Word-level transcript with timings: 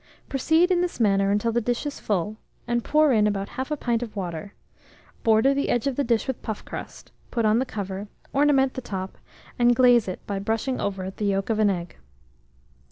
Proceed 0.29 0.71
in 0.71 0.81
this 0.81 0.99
manner 0.99 1.29
until 1.29 1.51
the 1.51 1.61
dish 1.61 1.85
is 1.85 1.99
full, 1.99 2.37
and 2.67 2.83
pour 2.83 3.13
in 3.13 3.27
about 3.27 3.49
1/2 3.49 3.79
pint 3.79 4.01
of 4.01 4.15
water; 4.15 4.55
border 5.21 5.53
the 5.53 5.69
edge 5.69 5.85
of 5.85 5.95
the 5.95 6.03
dish 6.03 6.25
with 6.27 6.41
puff 6.41 6.65
crust, 6.65 7.11
put 7.29 7.45
on 7.45 7.59
the 7.59 7.67
cover, 7.69 8.07
ornament 8.33 8.73
the 8.73 8.81
top, 8.81 9.19
and 9.59 9.75
glaze 9.75 10.07
it 10.07 10.19
by 10.25 10.39
brushing 10.39 10.81
over 10.81 11.03
it 11.03 11.17
the 11.17 11.25
yolk 11.25 11.51
of 11.51 11.59
an 11.59 11.69
egg. 11.69 11.97